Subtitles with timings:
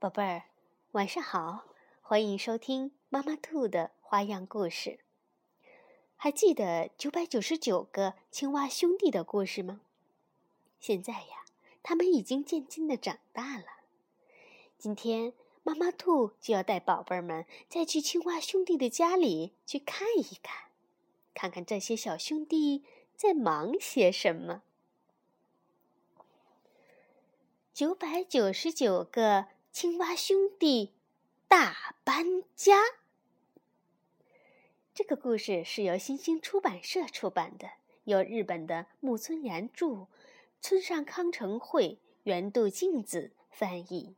[0.00, 0.44] 宝贝儿，
[0.92, 1.66] 晚上好！
[2.00, 5.00] 欢迎收听妈妈兔的花样故事。
[6.16, 9.82] 还记得九百九十九个青蛙兄弟的故事吗？
[10.80, 11.44] 现在呀，
[11.82, 13.66] 他们已经渐渐的长大了。
[14.78, 20.70] 今天妈妈兔就要带宝贝儿们再去青蛙兄弟的家里去看一看，
[21.34, 24.62] 看看这些小兄弟在忙些什么。
[27.74, 29.48] 九百九十九个。
[29.72, 30.92] 青蛙兄弟
[31.46, 32.82] 大搬家。
[34.92, 37.70] 这个故事是由新星出版社出版的，
[38.04, 40.08] 由日本的木村岩著，
[40.60, 44.16] 村上康成绘，原渡静子翻译。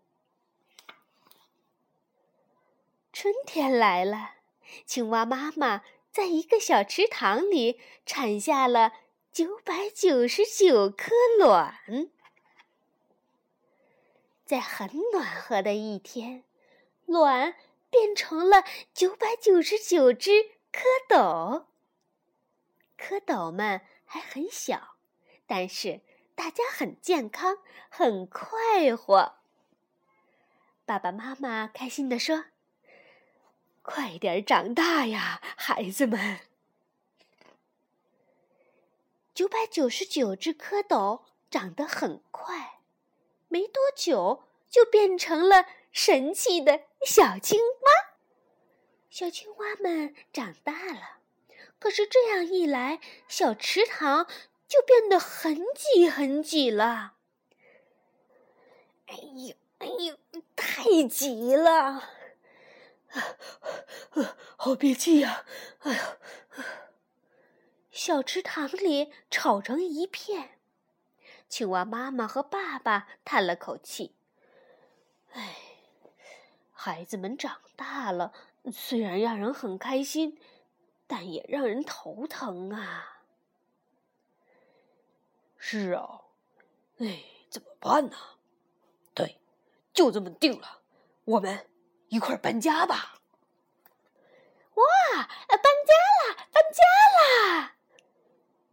[3.12, 4.36] 春天来了，
[4.86, 8.94] 青蛙妈妈在一个小池塘里产下了
[9.30, 12.10] 九百九十九颗卵。
[14.52, 16.44] 在很暖和的一天，
[17.06, 17.54] 卵
[17.88, 20.30] 变成了九百九十九只
[20.70, 21.64] 蝌蚪。
[22.98, 24.96] 蝌蚪们还很小，
[25.46, 26.02] 但是
[26.34, 29.36] 大家很健康，很快活。
[30.84, 32.44] 爸爸妈妈开心地说
[33.80, 36.40] ：“快点长大呀，孩子们！”
[39.32, 42.81] 九百九十九只蝌蚪长得很快。
[43.52, 48.16] 没多久，就变成了神气的小青蛙。
[49.10, 51.18] 小青蛙们长大了，
[51.78, 54.26] 可是这样一来，小池塘
[54.66, 57.16] 就变得很挤很挤了。
[59.08, 60.16] 哎呦，哎呦，
[60.56, 62.08] 太挤了！
[63.12, 65.44] 啊好憋气呀！
[65.80, 66.16] 哎呀，
[67.90, 70.61] 小池塘里吵成一片。
[71.52, 74.14] 青蛙妈妈和爸爸叹了口气
[75.34, 75.54] ：“哎，
[76.72, 78.32] 孩子们长大了，
[78.72, 80.40] 虽然让人很开心，
[81.06, 83.24] 但也让人头疼啊。
[85.60, 86.22] ”“是啊，
[86.96, 88.16] 哎，怎么办呢
[89.12, 89.38] ？”“对，
[89.92, 90.80] 就这么定了，
[91.26, 91.68] 我们
[92.08, 93.20] 一块搬家吧。
[94.72, 94.84] ”“哇，
[95.48, 95.92] 搬家
[96.32, 96.46] 啦！
[96.50, 96.82] 搬家
[97.20, 97.71] 啦！”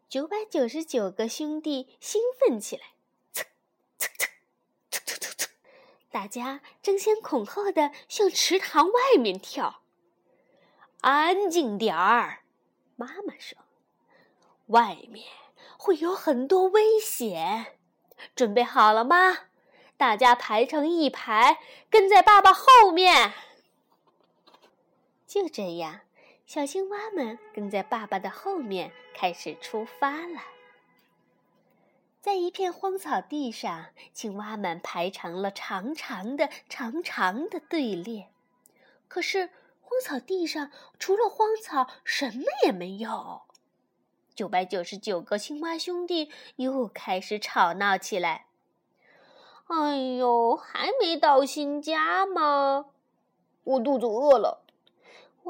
[0.09, 2.93] 九百九十九个兄弟兴奋起来，
[3.31, 3.45] 蹭
[3.99, 4.27] 蹭蹭
[4.89, 5.49] 蹭蹭蹭蹭，
[6.09, 9.83] 大家争先恐后的向池塘外面跳。
[11.01, 12.41] 安静点儿，
[12.95, 13.59] 妈妈说
[14.73, 15.27] ：“外面
[15.77, 17.77] 会有很多危险。”
[18.35, 19.37] 准备好了吗？
[19.95, 23.31] 大家排成一排，跟在爸爸后面。
[25.27, 25.99] 就这样。
[26.49, 30.41] 小青蛙们跟在爸爸的后面，开始出发了。
[32.19, 38.29] 在一片荒草地上，青蛙们排成了长长的、长长的队列。
[39.07, 43.43] 可是，荒草地上除了荒草，什么也没有。
[44.33, 48.47] 九百九十九个青蛙兄弟又开始吵闹起来。
[49.67, 52.87] 哎呦，还没到新家吗？
[53.63, 54.65] 我肚子饿了。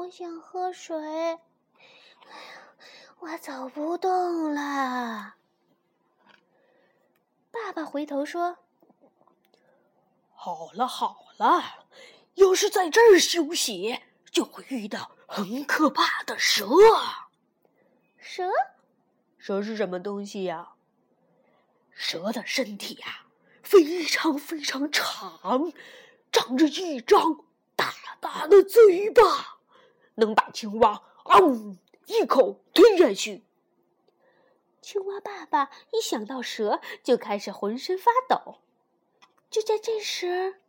[0.00, 0.96] 我想喝水。
[0.96, 1.36] 哎呀，
[3.18, 5.34] 我走不动了。
[7.50, 8.56] 爸爸回头说
[10.32, 11.86] ：“好了好了，
[12.36, 14.00] 要是在这儿休息，
[14.30, 16.66] 就会遇到很可怕的蛇。
[18.16, 18.50] 蛇？
[19.36, 20.72] 蛇是什么东西呀？
[21.92, 23.26] 蛇的身体呀，
[23.62, 25.70] 非常非常长，
[26.32, 27.44] 长着一张
[27.76, 29.49] 大大的嘴巴。”
[30.16, 31.76] 能把青蛙“嗷”
[32.06, 33.44] 一口吞下去。
[34.82, 38.60] 青蛙爸爸一想到蛇，就开始浑身发抖。
[39.50, 40.60] 就在这时，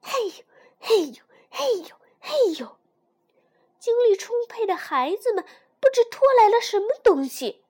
[0.00, 0.34] 嘿呦
[0.78, 2.76] 嘿呦嘿呦嘿呦，
[3.78, 5.44] 精力充沛的孩子们
[5.80, 7.64] 不知拖来了什么东西。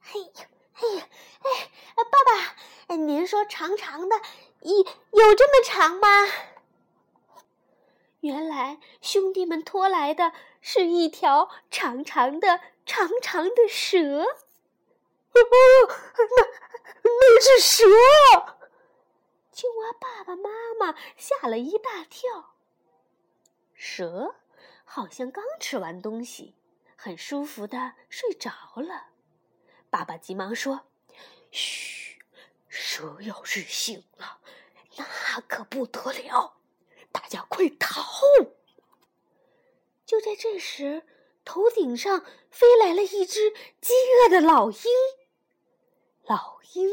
[0.00, 0.30] 嘿呦
[0.72, 2.02] 嘿呦哎，爸
[2.88, 4.16] 爸，您说长长的，
[4.62, 6.08] 有有这么长吗？
[8.26, 13.98] 原来兄弟们拖来的是一条长长的、长长的蛇。
[14.24, 15.38] 哦，
[17.02, 17.84] 那那是蛇！
[19.52, 22.56] 青蛙爸爸妈妈吓了一大跳。
[23.72, 24.34] 蛇
[24.84, 26.56] 好像刚吃完东西，
[26.96, 29.10] 很舒服的睡着了。
[29.88, 30.86] 爸爸急忙说
[31.52, 32.18] ：“嘘，
[32.68, 34.40] 蛇要是醒了，
[34.96, 36.54] 那可不得了。”
[37.26, 38.04] 大家快逃！
[40.06, 41.02] 就在这时，
[41.44, 43.50] 头顶上飞来了一只
[43.80, 44.78] 饥饿的老鹰。
[46.22, 46.88] 老鹰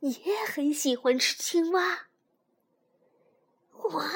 [0.00, 2.06] 也很喜欢吃青蛙。
[3.72, 4.10] 哇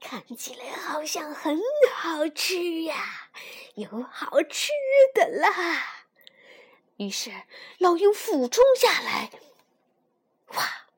[0.00, 1.60] 看起来好像很
[1.94, 3.30] 好吃呀，
[3.76, 4.72] 有好吃
[5.14, 6.08] 的啦。
[6.96, 7.30] 于是
[7.78, 9.30] 老鹰俯冲下来，
[10.48, 10.88] 哇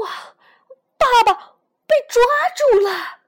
[0.00, 0.36] 哇，
[1.92, 2.22] 被抓
[2.56, 3.20] 住了！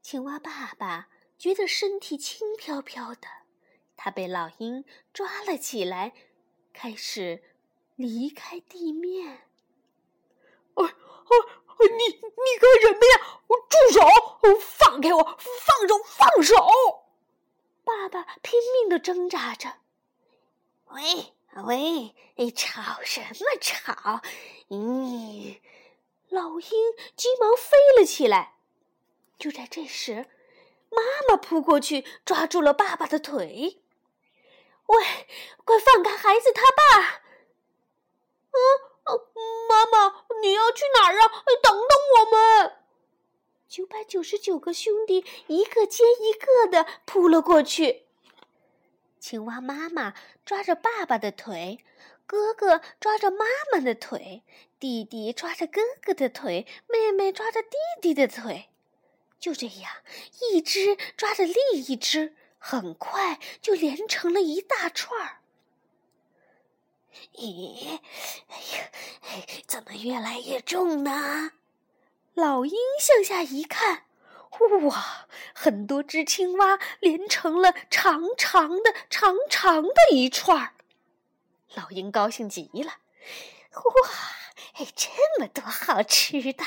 [0.00, 3.28] 青蛙爸爸觉得身体轻飘飘的，
[3.94, 6.14] 他被老鹰抓了起来，
[6.72, 7.42] 开始
[7.96, 9.46] 离开地面。
[11.82, 13.40] 你你干什么呀？
[13.68, 14.00] 住手！
[14.60, 15.22] 放开我！
[15.22, 15.98] 放手！
[16.04, 16.54] 放手！
[17.84, 19.76] 爸爸拼命的挣扎着。
[20.86, 21.34] 喂
[21.64, 22.14] 喂！
[22.36, 24.20] 你吵什么吵？
[24.68, 25.56] 嗯，
[26.30, 26.70] 老鹰
[27.14, 28.54] 急忙飞了起来。
[29.38, 30.26] 就在这时，
[30.88, 33.82] 妈妈扑过去抓住了爸爸的腿。
[34.86, 35.04] 喂，
[35.64, 37.22] 快放开孩子他爸！
[38.50, 38.90] 嗯。
[39.68, 41.44] 妈妈，你要去哪儿啊？
[41.62, 42.76] 等等我们！
[43.68, 48.06] 九百九十九个兄弟一个接一个的扑了过去。
[49.18, 51.84] 青蛙妈妈抓着爸爸的腿，
[52.30, 54.44] 哥哥抓着妈妈的腿，
[54.78, 58.68] 弟弟抓着哥哥的腿，妹妹抓着弟弟的腿。
[59.40, 59.90] 就这样，
[60.40, 65.38] 一只抓着另一只，很快就连成了一大串儿。
[67.34, 67.98] 咦，
[68.46, 68.90] 哎呀，
[69.66, 71.50] 怎么越来越重呢？
[72.34, 74.04] 老鹰向下一看，
[74.82, 80.74] 哇，很多只青蛙连成了长长的、长长的一串儿。
[81.74, 84.10] 老鹰高兴极了，哇，
[84.74, 85.08] 哎，这
[85.38, 86.64] 么多好吃的！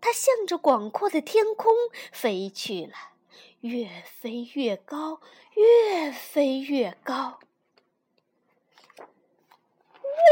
[0.00, 1.74] 它向着广阔的天空
[2.12, 2.94] 飞去了，
[3.60, 5.20] 越飞越高，
[5.54, 7.40] 越飞越高。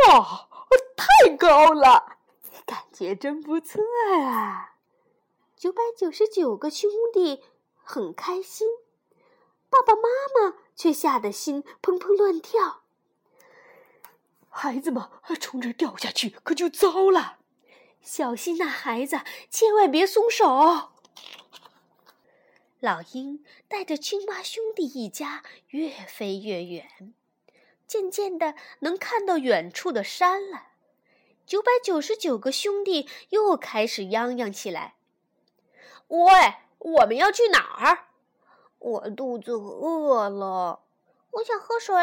[0.08, 0.48] 哇，
[0.96, 2.16] 太高了，
[2.64, 3.82] 感觉真不错
[4.24, 4.76] 啊！
[5.56, 7.42] 九百九十九个兄弟
[7.82, 8.68] 很开心，
[9.68, 10.02] 爸爸妈
[10.34, 12.84] 妈却吓得心砰砰乱跳。
[14.58, 15.06] 孩子们，
[15.38, 17.36] 从这掉下去可就糟了，
[18.00, 19.20] 小心呐，孩子，
[19.50, 20.92] 千万别松手。
[22.80, 27.12] 老鹰带着青蛙兄弟一家越飞越远。
[27.86, 30.68] 渐渐的，能看到远处的山了。
[31.44, 34.94] 九百九十九个兄弟又开始嚷嚷起来
[36.08, 36.30] ：“喂，
[36.78, 38.08] 我们要去哪儿？
[38.78, 40.80] 我肚子饿了，
[41.32, 41.94] 我想喝水。”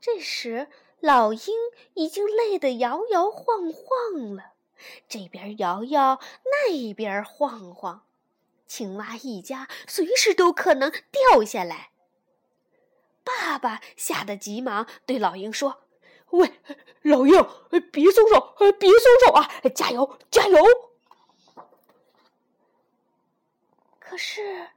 [0.00, 0.68] 这时，
[1.00, 1.54] 老鹰
[1.94, 4.54] 已经累得摇摇晃晃了，
[5.08, 8.04] 这边摇摇，那边晃晃，
[8.66, 11.90] 青蛙一家随时都可能掉下来。
[13.22, 15.82] 爸爸吓得急忙对老鹰说
[16.30, 16.60] ：“喂，
[17.02, 17.34] 老鹰，
[17.92, 19.50] 别松手，别松手啊！
[19.74, 20.58] 加油，加油！”
[24.00, 24.68] 可是，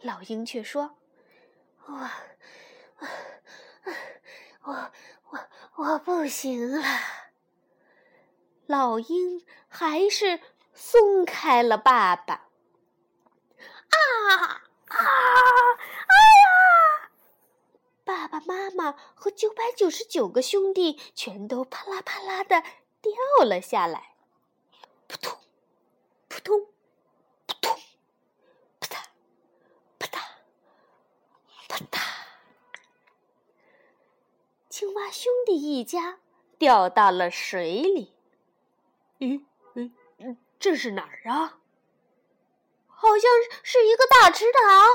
[0.00, 0.96] 老鹰却说
[1.86, 2.10] ：“我，
[4.62, 4.90] 我，
[5.34, 6.82] 我，我不行了。”
[8.66, 10.40] 老鹰还是
[10.72, 12.48] 松开了爸爸。
[13.90, 14.96] 啊啊！
[14.96, 17.10] 哎呀
[18.04, 22.62] 爸爸妈妈和九百九十九个兄弟全都啪啦啪啦的
[23.00, 23.12] 掉
[23.44, 24.14] 了下来，
[25.06, 25.38] 扑通，
[26.28, 26.66] 扑通，
[27.46, 27.78] 扑通，
[28.78, 28.98] 扑嗒，
[29.98, 30.18] 扑嗒，
[31.68, 32.00] 扑嗒。
[34.74, 36.18] 青蛙兄弟一家
[36.58, 38.12] 掉到了水里。
[39.20, 39.40] 咦，
[39.74, 41.60] 嗯，这是哪儿啊？
[42.88, 43.30] 好像
[43.62, 44.88] 是一个大池塘。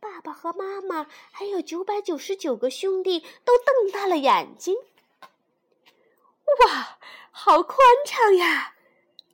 [0.00, 4.74] 爸爸和妈妈还有九百九十九个兄弟都瞪大了眼睛。
[6.64, 6.98] 哇，
[7.30, 7.76] 好宽
[8.06, 8.76] 敞呀，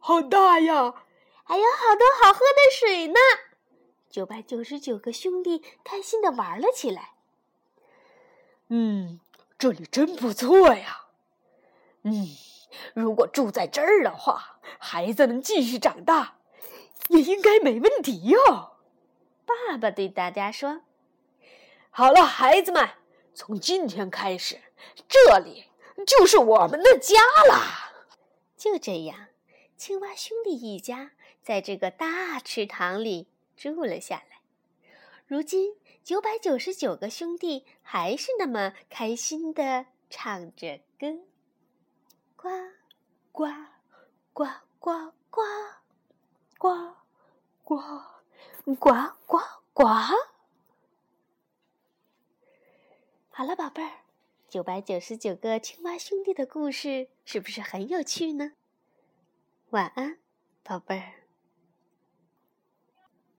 [0.00, 0.92] 好大呀，
[1.44, 3.20] 还有好多好喝的水呢！
[4.10, 7.13] 九百九十九个兄弟开心的玩了起来。
[8.68, 9.20] 嗯，
[9.58, 11.06] 这里真不错呀。
[12.02, 12.28] 嗯，
[12.94, 16.38] 如果住在这儿的话，孩子能继续长大，
[17.08, 18.76] 也应该没问题哟。
[19.44, 20.82] 爸爸对大家说
[21.90, 22.88] ：“好了，孩子们，
[23.34, 24.60] 从今天开始，
[25.08, 25.66] 这里
[26.06, 27.92] 就是我们的家了。”
[28.56, 29.28] 就这样，
[29.76, 34.40] 青蛙兄弟一家在这个大池塘里住了下来。
[35.26, 41.06] 如今，九百九十九个兄弟还是那么开心的唱着歌
[42.36, 42.48] ：“呱
[43.32, 43.46] 呱
[44.32, 44.44] 呱
[44.78, 45.42] 呱呱
[46.58, 46.94] 呱
[47.64, 47.80] 呱。”
[48.64, 48.80] 呱
[49.26, 49.38] 呱
[49.74, 49.84] 呱！
[53.30, 54.04] 好了，宝贝儿，
[54.48, 58.52] 九百九十九个青蛙兄弟的故事是不是很有趣呢？
[59.70, 60.18] 晚安，
[60.62, 61.23] 宝贝儿。